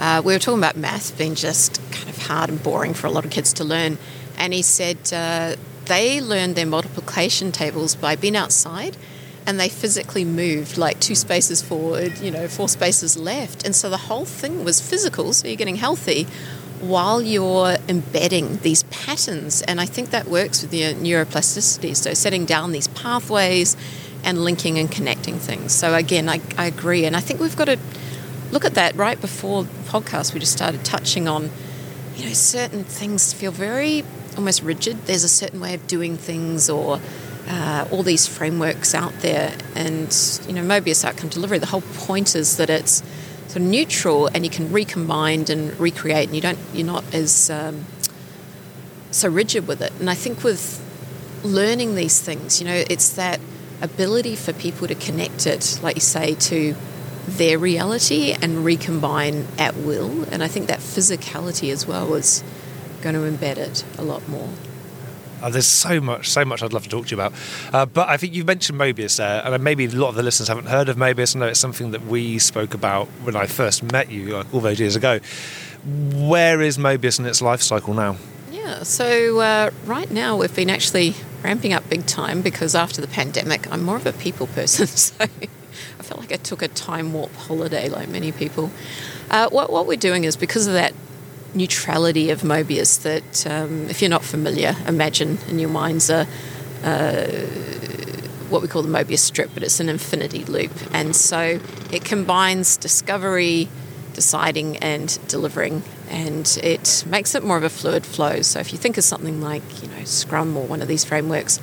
uh, 0.00 0.22
we 0.24 0.32
were 0.32 0.38
talking 0.38 0.58
about 0.58 0.76
math 0.76 1.16
being 1.16 1.36
just 1.36 1.80
kind 1.92 2.08
of 2.08 2.18
hard 2.26 2.50
and 2.50 2.60
boring 2.62 2.94
for 2.94 3.06
a 3.06 3.10
lot 3.10 3.24
of 3.24 3.30
kids 3.30 3.52
to 3.54 3.64
learn, 3.64 3.98
and 4.36 4.52
he 4.52 4.62
said 4.62 4.96
uh, 5.12 5.54
they 5.84 6.20
learned 6.20 6.56
their 6.56 6.66
multiplication 6.66 7.52
tables 7.52 7.94
by 7.94 8.16
being 8.16 8.36
outside 8.36 8.96
and 9.46 9.58
they 9.58 9.68
physically 9.68 10.24
moved 10.24 10.76
like 10.78 11.00
two 11.00 11.14
spaces 11.14 11.62
forward, 11.62 12.18
you 12.18 12.30
know, 12.30 12.46
four 12.46 12.68
spaces 12.68 13.16
left. 13.16 13.64
And 13.64 13.74
so 13.74 13.90
the 13.90 13.96
whole 13.96 14.24
thing 14.24 14.64
was 14.64 14.80
physical, 14.80 15.32
so 15.32 15.48
you're 15.48 15.56
getting 15.56 15.76
healthy 15.76 16.26
while 16.80 17.20
you're 17.20 17.76
embedding 17.88 18.58
these 18.58 18.84
patterns. 18.84 19.62
And 19.62 19.80
I 19.80 19.86
think 19.86 20.10
that 20.10 20.26
works 20.26 20.62
with 20.62 20.72
your 20.72 20.92
neuroplasticity. 20.92 21.96
So 21.96 22.14
setting 22.14 22.44
down 22.44 22.72
these 22.72 22.88
pathways 22.88 23.76
and 24.24 24.44
linking 24.44 24.78
and 24.78 24.90
connecting 24.90 25.38
things. 25.38 25.72
So 25.72 25.94
again, 25.94 26.28
I, 26.28 26.40
I 26.56 26.66
agree. 26.66 27.04
And 27.04 27.16
I 27.16 27.20
think 27.20 27.40
we've 27.40 27.56
got 27.56 27.66
to 27.66 27.78
look 28.50 28.64
at 28.64 28.74
that 28.74 28.96
right 28.96 29.20
before 29.20 29.64
the 29.64 29.70
podcast. 29.88 30.34
We 30.34 30.40
just 30.40 30.52
started 30.52 30.84
touching 30.84 31.28
on, 31.28 31.50
you 32.16 32.26
know, 32.26 32.32
certain 32.32 32.84
things 32.84 33.32
feel 33.32 33.52
very 33.52 34.04
almost 34.36 34.62
rigid. 34.62 35.06
There's 35.06 35.24
a 35.24 35.28
certain 35.28 35.60
way 35.60 35.74
of 35.74 35.86
doing 35.86 36.16
things, 36.16 36.68
or 36.70 37.00
uh, 37.48 37.86
all 37.90 38.02
these 38.02 38.26
frameworks 38.26 38.94
out 38.94 39.12
there. 39.20 39.56
And 39.74 40.08
you 40.46 40.52
know, 40.52 40.62
Mobius 40.62 41.04
outcome 41.04 41.28
delivery. 41.28 41.58
The 41.58 41.66
whole 41.66 41.82
point 41.82 42.34
is 42.34 42.56
that 42.56 42.70
it's 42.70 43.02
sort 43.46 43.56
of 43.56 43.62
neutral, 43.62 44.28
and 44.28 44.44
you 44.44 44.50
can 44.50 44.72
recombine 44.72 45.44
and 45.50 45.78
recreate, 45.78 46.28
and 46.28 46.36
you 46.36 46.42
don't. 46.42 46.58
You're 46.72 46.86
not 46.86 47.04
as 47.14 47.50
um, 47.50 47.86
so 49.10 49.28
rigid 49.28 49.66
with 49.66 49.80
it. 49.82 49.92
And 50.00 50.08
I 50.08 50.14
think 50.14 50.44
with 50.44 50.78
learning 51.42 51.94
these 51.94 52.20
things, 52.20 52.60
you 52.60 52.66
know, 52.66 52.84
it's 52.88 53.10
that 53.10 53.40
ability 53.82 54.36
for 54.36 54.52
people 54.52 54.86
to 54.86 54.94
connect 54.94 55.46
it, 55.46 55.80
like 55.82 55.96
you 55.96 56.02
say, 56.02 56.34
to 56.34 56.74
their 57.36 57.58
reality 57.58 58.32
and 58.40 58.64
recombine 58.64 59.46
at 59.58 59.76
will. 59.76 60.24
And 60.24 60.42
I 60.42 60.48
think 60.48 60.66
that 60.68 60.80
physicality 60.80 61.72
as 61.72 61.86
well 61.86 62.14
is 62.14 62.42
going 63.00 63.14
to 63.14 63.20
embed 63.20 63.56
it 63.56 63.84
a 63.98 64.02
lot 64.02 64.28
more. 64.28 64.48
Uh, 65.42 65.48
there's 65.48 65.66
so 65.66 66.00
much, 66.00 66.28
so 66.28 66.44
much 66.44 66.62
I'd 66.62 66.72
love 66.72 66.82
to 66.84 66.88
talk 66.88 67.06
to 67.06 67.16
you 67.16 67.22
about. 67.22 67.32
Uh, 67.72 67.86
but 67.86 68.08
I 68.08 68.18
think 68.18 68.34
you 68.34 68.44
mentioned 68.44 68.78
Mobius 68.78 69.16
there, 69.16 69.42
and 69.44 69.64
maybe 69.64 69.86
a 69.86 69.88
lot 69.88 70.08
of 70.08 70.14
the 70.14 70.22
listeners 70.22 70.48
haven't 70.48 70.66
heard 70.66 70.88
of 70.88 70.96
Mobius. 70.96 71.34
I 71.34 71.38
know 71.38 71.46
it's 71.46 71.60
something 71.60 71.92
that 71.92 72.04
we 72.04 72.38
spoke 72.38 72.74
about 72.74 73.06
when 73.22 73.36
I 73.36 73.46
first 73.46 73.82
met 73.82 74.10
you 74.10 74.36
like, 74.36 74.52
all 74.52 74.60
those 74.60 74.78
years 74.78 74.96
ago. 74.96 75.20
Where 76.12 76.60
is 76.60 76.76
Mobius 76.76 77.18
in 77.18 77.24
its 77.24 77.40
life 77.40 77.62
cycle 77.62 77.94
now? 77.94 78.16
Yeah, 78.50 78.82
so 78.82 79.40
uh, 79.40 79.70
right 79.86 80.10
now 80.10 80.36
we've 80.36 80.54
been 80.54 80.68
actually 80.68 81.14
ramping 81.42 81.72
up 81.72 81.88
big 81.88 82.04
time 82.06 82.42
because 82.42 82.74
after 82.74 83.00
the 83.00 83.08
pandemic, 83.08 83.70
I'm 83.72 83.82
more 83.82 83.96
of 83.96 84.06
a 84.06 84.12
people 84.12 84.46
person. 84.48 84.86
So 85.20 85.26
I 85.98 86.02
felt 86.02 86.20
like 86.20 86.32
I 86.32 86.36
took 86.36 86.62
a 86.62 86.68
time 86.68 87.12
warp 87.12 87.34
holiday, 87.34 87.88
like 87.88 88.08
many 88.08 88.32
people. 88.32 88.70
Uh, 89.30 89.48
what, 89.50 89.70
what 89.70 89.86
we're 89.86 89.96
doing 89.96 90.24
is 90.24 90.36
because 90.36 90.66
of 90.66 90.72
that 90.74 90.92
neutrality 91.54 92.30
of 92.30 92.42
Mobius 92.42 93.02
that, 93.02 93.46
um, 93.46 93.88
if 93.88 94.00
you're 94.00 94.10
not 94.10 94.24
familiar, 94.24 94.76
imagine 94.86 95.38
in 95.48 95.58
your 95.58 95.70
mind's 95.70 96.10
a, 96.10 96.26
uh, 96.84 97.26
what 98.48 98.62
we 98.62 98.68
call 98.68 98.82
the 98.82 98.88
Mobius 98.88 99.18
strip, 99.18 99.50
but 99.54 99.62
it's 99.62 99.80
an 99.80 99.88
infinity 99.88 100.44
loop. 100.44 100.72
And 100.92 101.14
so 101.14 101.60
it 101.92 102.04
combines 102.04 102.76
discovery, 102.76 103.68
deciding, 104.12 104.78
and 104.78 105.18
delivering. 105.28 105.82
And 106.08 106.58
it 106.62 107.04
makes 107.06 107.34
it 107.34 107.44
more 107.44 107.56
of 107.56 107.62
a 107.62 107.70
fluid 107.70 108.04
flow. 108.04 108.42
So 108.42 108.58
if 108.58 108.72
you 108.72 108.78
think 108.78 108.98
of 108.98 109.04
something 109.04 109.40
like, 109.40 109.62
you 109.82 109.88
know, 109.88 110.04
Scrum 110.04 110.56
or 110.56 110.66
one 110.66 110.82
of 110.82 110.88
these 110.88 111.04
frameworks, 111.04 111.60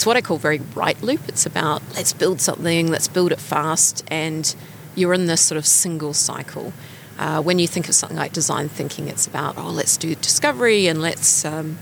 it's 0.00 0.06
what 0.06 0.16
I 0.16 0.22
call 0.22 0.38
very 0.38 0.62
right 0.74 0.98
loop. 1.02 1.28
It's 1.28 1.44
about 1.44 1.82
let's 1.94 2.14
build 2.14 2.40
something, 2.40 2.86
let's 2.86 3.06
build 3.06 3.32
it 3.32 3.38
fast, 3.38 4.02
and 4.08 4.56
you're 4.94 5.12
in 5.12 5.26
this 5.26 5.42
sort 5.42 5.58
of 5.58 5.66
single 5.66 6.14
cycle. 6.14 6.72
Uh, 7.18 7.42
when 7.42 7.58
you 7.58 7.66
think 7.66 7.86
of 7.86 7.94
something 7.94 8.16
like 8.16 8.32
design 8.32 8.70
thinking, 8.70 9.08
it's 9.08 9.26
about, 9.26 9.58
oh, 9.58 9.68
let's 9.68 9.98
do 9.98 10.14
discovery 10.14 10.86
and 10.86 11.02
let's 11.02 11.44
um, 11.44 11.78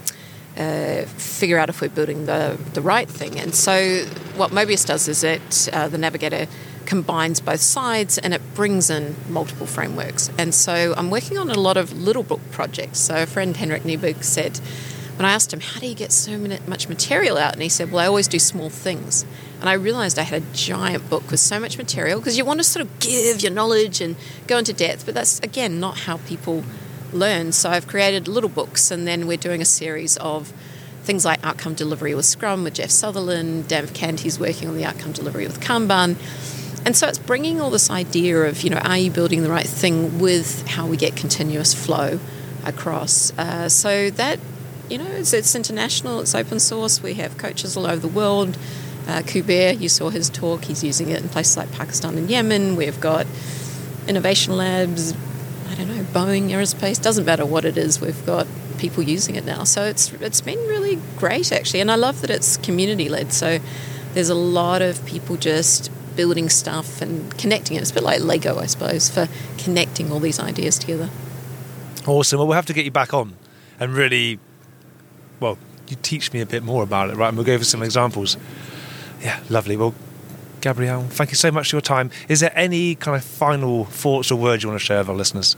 uh, 0.57 1.03
figure 1.03 1.59
out 1.59 1.69
if 1.69 1.81
we're 1.81 1.91
building 1.91 2.27
the, 2.27 2.59
the 2.75 2.81
right 2.81 3.09
thing. 3.09 3.39
And 3.39 3.55
so, 3.55 4.03
what 4.35 4.51
Mobius 4.51 4.85
does 4.85 5.07
is 5.07 5.23
it, 5.23 5.69
uh, 5.73 5.87
the 5.87 5.97
Navigator 5.97 6.49
combines 6.87 7.39
both 7.39 7.61
sides 7.61 8.19
and 8.19 8.35
it 8.35 8.43
brings 8.57 8.91
in 8.91 9.15
multiple 9.29 9.67
frameworks. 9.67 10.29
And 10.37 10.53
so, 10.53 10.93
I'm 10.97 11.11
working 11.11 11.39
on 11.39 11.51
a 11.51 11.57
lot 11.57 11.77
of 11.77 11.97
little 11.97 12.25
book 12.25 12.41
projects. 12.51 12.99
So, 12.99 13.23
a 13.23 13.27
friend, 13.27 13.57
Henrik 13.57 13.85
Kniberg, 13.85 14.25
said, 14.25 14.59
when 15.19 15.27
I 15.27 15.33
asked 15.33 15.53
him, 15.53 15.59
How 15.59 15.81
do 15.81 15.87
you 15.89 15.97
get 15.97 16.13
so 16.13 16.39
much 16.39 16.89
material 16.89 17.37
out? 17.37 17.53
And 17.53 17.61
he 17.61 17.69
said, 17.69 17.91
Well, 17.91 18.01
I 18.01 18.07
always 18.07 18.29
do 18.29 18.39
small 18.39 18.71
things. 18.71 19.27
And 19.61 19.69
I 19.69 19.73
realized 19.73 20.17
I 20.17 20.23
had 20.23 20.43
a 20.43 20.47
giant 20.53 21.11
book 21.11 21.29
with 21.33 21.41
so 21.41 21.59
much 21.59 21.77
material 21.77 22.21
because 22.21 22.39
you 22.39 22.45
want 22.45 22.61
to 22.61 22.65
sort 22.65 22.87
of 22.87 23.01
give 23.01 23.43
your 23.43 23.51
knowledge 23.51 24.01
and 24.01 24.15
go 24.47 24.59
into 24.59 24.73
depth, 24.73 25.05
but 25.05 25.15
that's 25.17 25.41
again 25.41 25.81
not 25.81 25.99
how 26.01 26.19
people 26.19 26.63
learn. 27.13 27.51
So 27.51 27.69
I've 27.69 27.89
created 27.89 28.29
little 28.29 28.49
books, 28.49 28.93
and 28.93 29.09
then 29.09 29.27
we're 29.27 29.37
doing 29.37 29.61
a 29.61 29.65
series 29.65 30.17
of 30.19 30.53
things 31.03 31.25
like 31.25 31.45
outcome 31.45 31.75
delivery 31.75 32.15
with 32.15 32.27
Scrum 32.27 32.63
with 32.63 32.75
Jeff 32.75 32.91
Sutherland, 32.91 33.67
Dan 33.67 33.87
Vacanti's 33.87 34.39
working 34.39 34.69
on 34.69 34.77
the 34.77 34.85
outcome 34.85 35.11
delivery 35.11 35.47
with 35.47 35.59
Kanban. 35.59 36.17
And 36.87 36.97
so 36.97 37.09
it's 37.09 37.19
bringing 37.19 37.61
all 37.61 37.71
this 37.71 37.91
idea 37.91 38.45
of, 38.45 38.63
you 38.63 38.71
know, 38.71 38.79
are 38.79 38.99
you 38.99 39.11
building 39.11 39.43
the 39.43 39.51
right 39.51 39.67
thing 39.67 40.21
with 40.21 40.67
how 40.69 40.87
we 40.87 40.97
get 40.97 41.17
continuous 41.17 41.75
flow 41.75 42.21
across? 42.65 43.37
Uh, 43.37 43.69
so 43.69 44.11
that, 44.11 44.39
you 44.91 44.99
know, 44.99 45.11
it's, 45.11 45.33
it's 45.33 45.55
international, 45.55 46.21
it's 46.21 46.35
open 46.35 46.61
source, 46.61 47.03
we 47.03 47.15
have 47.15 47.37
coaches 47.39 47.77
all 47.77 47.87
over 47.87 48.01
the 48.01 48.09
world 48.09 48.57
uh, 49.09 49.23
Kuber, 49.23 49.81
you 49.81 49.89
saw 49.89 50.11
his 50.11 50.29
talk, 50.29 50.65
he's 50.65 50.85
using 50.85 51.09
it 51.09 51.23
in 51.23 51.29
places 51.31 51.57
like 51.57 51.73
Pakistan 51.73 52.19
and 52.19 52.29
Yemen. 52.29 52.77
We've 52.77 53.01
got 53.01 53.27
innovation 54.07 54.57
labs, 54.57 55.15
I 55.71 55.75
don't 55.77 55.89
know, 55.89 56.05
Boeing 56.05 56.51
Aerospace, 56.51 57.03
doesn't 57.03 57.25
matter 57.25 57.47
what 57.47 57.65
it 57.65 57.79
is, 57.79 58.01
we've 58.01 58.25
got 58.27 58.47
people 58.77 59.03
using 59.03 59.35
it 59.35 59.45
now. 59.45 59.65
So 59.65 59.85
it's 59.85 60.13
it's 60.13 60.41
been 60.43 60.59
really 60.59 60.99
great 61.17 61.51
actually, 61.53 61.81
and 61.81 61.91
I 61.91 61.95
love 61.97 62.21
that 62.21 62.31
it's 62.31 62.59
community 62.59 63.09
led. 63.09 63.33
So 63.33 63.59
there's 64.13 64.29
a 64.29 64.35
lot 64.35 64.83
of 64.83 65.05
people 65.07 65.37
just 65.37 65.91
building 66.15 66.51
stuff 66.51 67.01
and 67.01 67.37
connecting 67.39 67.77
it. 67.77 67.81
It's 67.81 67.91
a 67.91 67.95
bit 67.95 68.03
like 68.03 68.21
Lego, 68.21 68.59
I 68.59 68.67
suppose, 68.67 69.09
for 69.09 69.29
connecting 69.57 70.13
all 70.13 70.21
these 70.21 70.39
ideas 70.39 70.79
together. 70.79 71.09
Awesome. 72.07 72.39
Well, 72.39 72.49
we'll 72.49 72.57
have 72.57 72.67
to 72.67 72.73
get 72.73 72.85
you 72.85 72.91
back 72.91 73.15
on 73.15 73.35
and 73.81 73.95
really, 73.95 74.39
well, 75.41 75.59
you 75.89 75.97
teach 76.03 76.33
me 76.33 76.41
a 76.41 76.47
bit 76.47 76.63
more 76.63 76.83
about 76.83 77.11
it, 77.11 77.17
right? 77.17 77.29
And 77.29 77.37
we'll 77.37 77.47
go 77.47 77.55
over 77.55 77.65
some 77.65 77.83
examples. 77.83 78.37
Yeah, 79.21 79.41
lovely. 79.49 79.77
Well, 79.77 79.95
Gabrielle, 80.61 81.05
thank 81.05 81.31
you 81.31 81.37
so 81.37 81.51
much 81.51 81.71
for 81.71 81.77
your 81.77 81.81
time. 81.81 82.11
Is 82.29 82.41
there 82.41 82.53
any 82.55 82.95
kind 82.95 83.17
of 83.17 83.25
final 83.25 83.85
thoughts 83.85 84.31
or 84.31 84.39
words 84.39 84.63
you 84.63 84.69
want 84.69 84.81
to 84.81 84.85
share 84.85 84.99
with 84.99 85.09
our 85.09 85.15
listeners? 85.15 85.57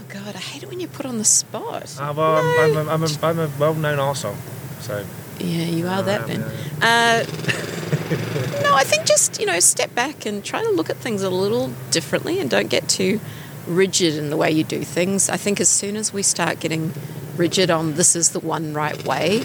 Oh 0.00 0.04
God, 0.08 0.36
I 0.36 0.38
hate 0.38 0.62
it 0.62 0.68
when 0.68 0.80
you 0.80 0.88
put 0.88 1.06
on 1.06 1.18
the 1.18 1.24
spot. 1.24 1.96
Uh, 1.98 2.12
well, 2.16 2.42
no. 2.42 2.62
I'm, 2.62 2.76
I'm, 2.76 2.88
I'm, 2.88 3.02
a, 3.02 3.08
I'm, 3.22 3.38
a, 3.38 3.50
well-known 3.58 3.98
arsehole, 3.98 4.36
so. 4.80 5.04
Yeah, 5.38 5.64
you 5.64 5.88
are 5.88 6.02
that, 6.02 6.26
Ben. 6.26 6.42
Uh, 6.82 7.24
no, 8.62 8.74
I 8.74 8.84
think 8.84 9.06
just 9.06 9.40
you 9.40 9.46
know 9.46 9.58
step 9.60 9.94
back 9.94 10.26
and 10.26 10.44
try 10.44 10.62
to 10.62 10.70
look 10.70 10.90
at 10.90 10.98
things 10.98 11.22
a 11.22 11.30
little 11.30 11.72
differently, 11.90 12.38
and 12.38 12.50
don't 12.50 12.68
get 12.68 12.88
too 12.88 13.20
rigid 13.66 14.16
in 14.16 14.30
the 14.30 14.36
way 14.36 14.50
you 14.50 14.64
do 14.64 14.84
things. 14.84 15.28
I 15.30 15.36
think 15.36 15.60
as 15.60 15.68
soon 15.68 15.96
as 15.96 16.12
we 16.12 16.22
start 16.22 16.60
getting 16.60 16.92
rigid 17.36 17.70
on 17.70 17.94
this 17.94 18.16
is 18.16 18.30
the 18.30 18.40
one 18.40 18.74
right 18.74 19.04
way, 19.04 19.42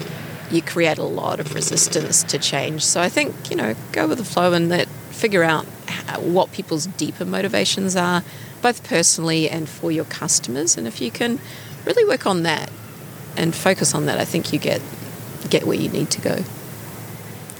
you 0.52 0.62
create 0.62 0.98
a 0.98 1.04
lot 1.04 1.40
of 1.40 1.54
resistance 1.54 2.24
to 2.24 2.38
change. 2.38 2.84
So 2.84 3.02
I 3.02 3.10
think, 3.10 3.50
you 3.50 3.56
know, 3.56 3.76
go 3.92 4.08
with 4.08 4.18
the 4.18 4.26
flow 4.26 4.54
and 4.54 4.70
let 4.70 4.88
figure 4.88 5.44
out 5.44 5.66
what 6.20 6.52
people's 6.52 6.86
deeper 6.86 7.26
motivations 7.26 7.96
are, 7.96 8.24
both 8.62 8.88
personally 8.88 9.50
and 9.50 9.68
for 9.68 9.92
your 9.92 10.06
customers. 10.06 10.78
And 10.78 10.88
if 10.88 11.02
you 11.02 11.12
can 11.12 11.40
really 11.86 12.06
work 12.06 12.26
on 12.26 12.44
that 12.44 12.70
and 13.36 13.54
focus 13.54 13.94
on 13.94 14.06
that, 14.06 14.20
I 14.20 14.26
think 14.26 14.54
you 14.54 14.60
get 14.60 14.82
get 15.50 15.66
where 15.66 15.78
you 15.78 15.90
need 15.90 16.10
to 16.12 16.22
go. 16.22 16.44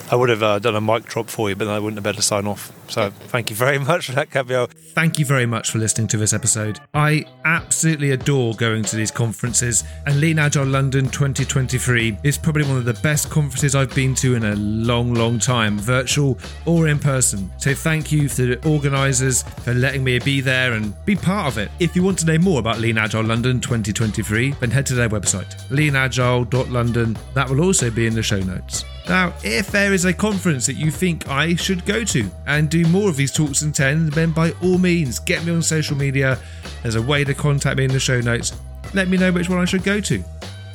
I 0.10 0.16
would 0.16 0.30
have 0.30 0.42
uh, 0.42 0.60
done 0.60 0.76
a 0.76 0.82
mic 0.82 1.06
drop 1.06 1.30
for 1.30 1.50
you, 1.50 1.56
but 1.56 1.66
then 1.66 1.74
I 1.74 1.80
wouldn't 1.80 1.98
have 1.98 2.04
better 2.04 2.22
sign 2.22 2.48
off. 2.48 2.72
So 2.90 3.10
thank 3.10 3.50
you 3.50 3.56
very 3.56 3.78
much 3.92 4.08
for 4.08 4.14
that, 4.14 4.30
Gabrielle. 4.30 4.68
Thank 4.68 5.20
you 5.20 5.26
very 5.26 5.46
much 5.46 5.72
for 5.72 5.80
listening 5.80 6.08
to 6.10 6.18
this 6.18 6.34
episode. 6.34 6.80
I 6.94 7.26
absolutely 7.44 8.12
adore 8.12 8.54
going 8.54 8.84
to 8.84 8.96
these 8.96 9.12
conferences, 9.12 9.84
and 10.06 10.20
Lean 10.22 10.40
Agile 10.40 10.66
London 10.66 11.10
2023 11.10 12.20
is 12.24 12.38
probably 12.38 12.64
one 12.64 12.78
of 12.78 12.86
the 12.86 12.94
best 12.96 13.30
conferences 13.30 13.76
I've 13.76 13.94
been 13.94 14.16
to 14.16 14.36
in 14.36 14.46
a 14.46 14.56
long, 14.56 15.14
long 15.14 15.40
time, 15.40 15.78
virtual 15.78 16.40
or 16.66 16.88
in 16.88 17.00
person. 17.00 17.52
So 17.58 17.74
thank 17.74 18.12
you 18.12 18.30
to 18.30 18.56
the 18.56 18.70
organisers 18.70 19.44
for 19.44 19.74
letting 19.74 20.04
me 20.04 20.20
be 20.20 20.40
there 20.40 20.74
and 20.74 20.94
be 21.06 21.16
part 21.16 21.48
of 21.52 21.58
it. 21.58 21.70
If 21.80 21.96
you 21.96 22.04
want 22.04 22.18
to 22.20 22.26
know 22.26 22.38
more 22.38 22.60
about 22.60 22.80
Lean 22.80 22.98
Agile 22.98 23.24
London 23.24 23.60
2023, 23.60 24.52
then 24.60 24.72
head 24.72 24.86
to 24.88 24.96
their 24.96 25.10
website, 25.10 25.56
leanagile.london. 25.70 27.18
That 27.34 27.50
will 27.50 27.62
also 27.62 27.92
be 27.92 28.08
in 28.08 28.16
the 28.16 28.24
show 28.24 28.40
notes. 28.40 28.86
Now, 29.10 29.34
if 29.42 29.68
there 29.72 29.94
is 29.94 30.04
a 30.04 30.14
conference 30.14 30.66
that 30.66 30.76
you 30.76 30.92
think 30.92 31.30
I 31.30 31.56
should 31.56 31.86
go 31.86 32.04
to 32.04 32.30
and 32.46 32.70
do 32.70 32.86
more 32.88 33.10
of 33.10 33.16
these 33.16 33.32
talks 33.32 33.62
in 33.62 33.72
10, 33.72 34.10
then 34.10 34.32
by 34.32 34.52
all 34.62 34.78
means, 34.78 35.20
get 35.20 35.46
me 35.46 35.54
on 35.54 35.62
social 35.62 35.96
media. 35.96 36.38
There's 36.84 36.96
a 36.96 37.02
way 37.02 37.24
to 37.24 37.34
contact 37.34 37.78
me 37.78 37.86
in 37.86 37.92
the 37.92 38.02
show 38.02 38.20
notes. 38.20 38.54
Let 38.94 39.08
me 39.08 39.18
know 39.18 39.32
which 39.32 39.50
one 39.50 39.60
I 39.60 39.66
should 39.66 39.84
go 39.84 40.02
to. 40.02 40.24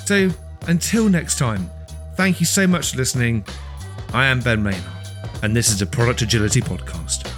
So, 0.04 0.30
until 0.66 1.10
next 1.10 1.38
time, 1.38 1.70
thank 2.14 2.40
you 2.40 2.46
so 2.46 2.66
much 2.66 2.92
for 2.92 2.96
listening. 2.96 3.44
I 4.14 4.26
am 4.26 4.40
Ben 4.40 4.62
Maynard, 4.62 4.82
and 5.42 5.54
this 5.54 5.68
is 5.68 5.78
the 5.78 5.86
Product 5.86 6.22
Agility 6.22 6.62
Podcast. 6.62 7.30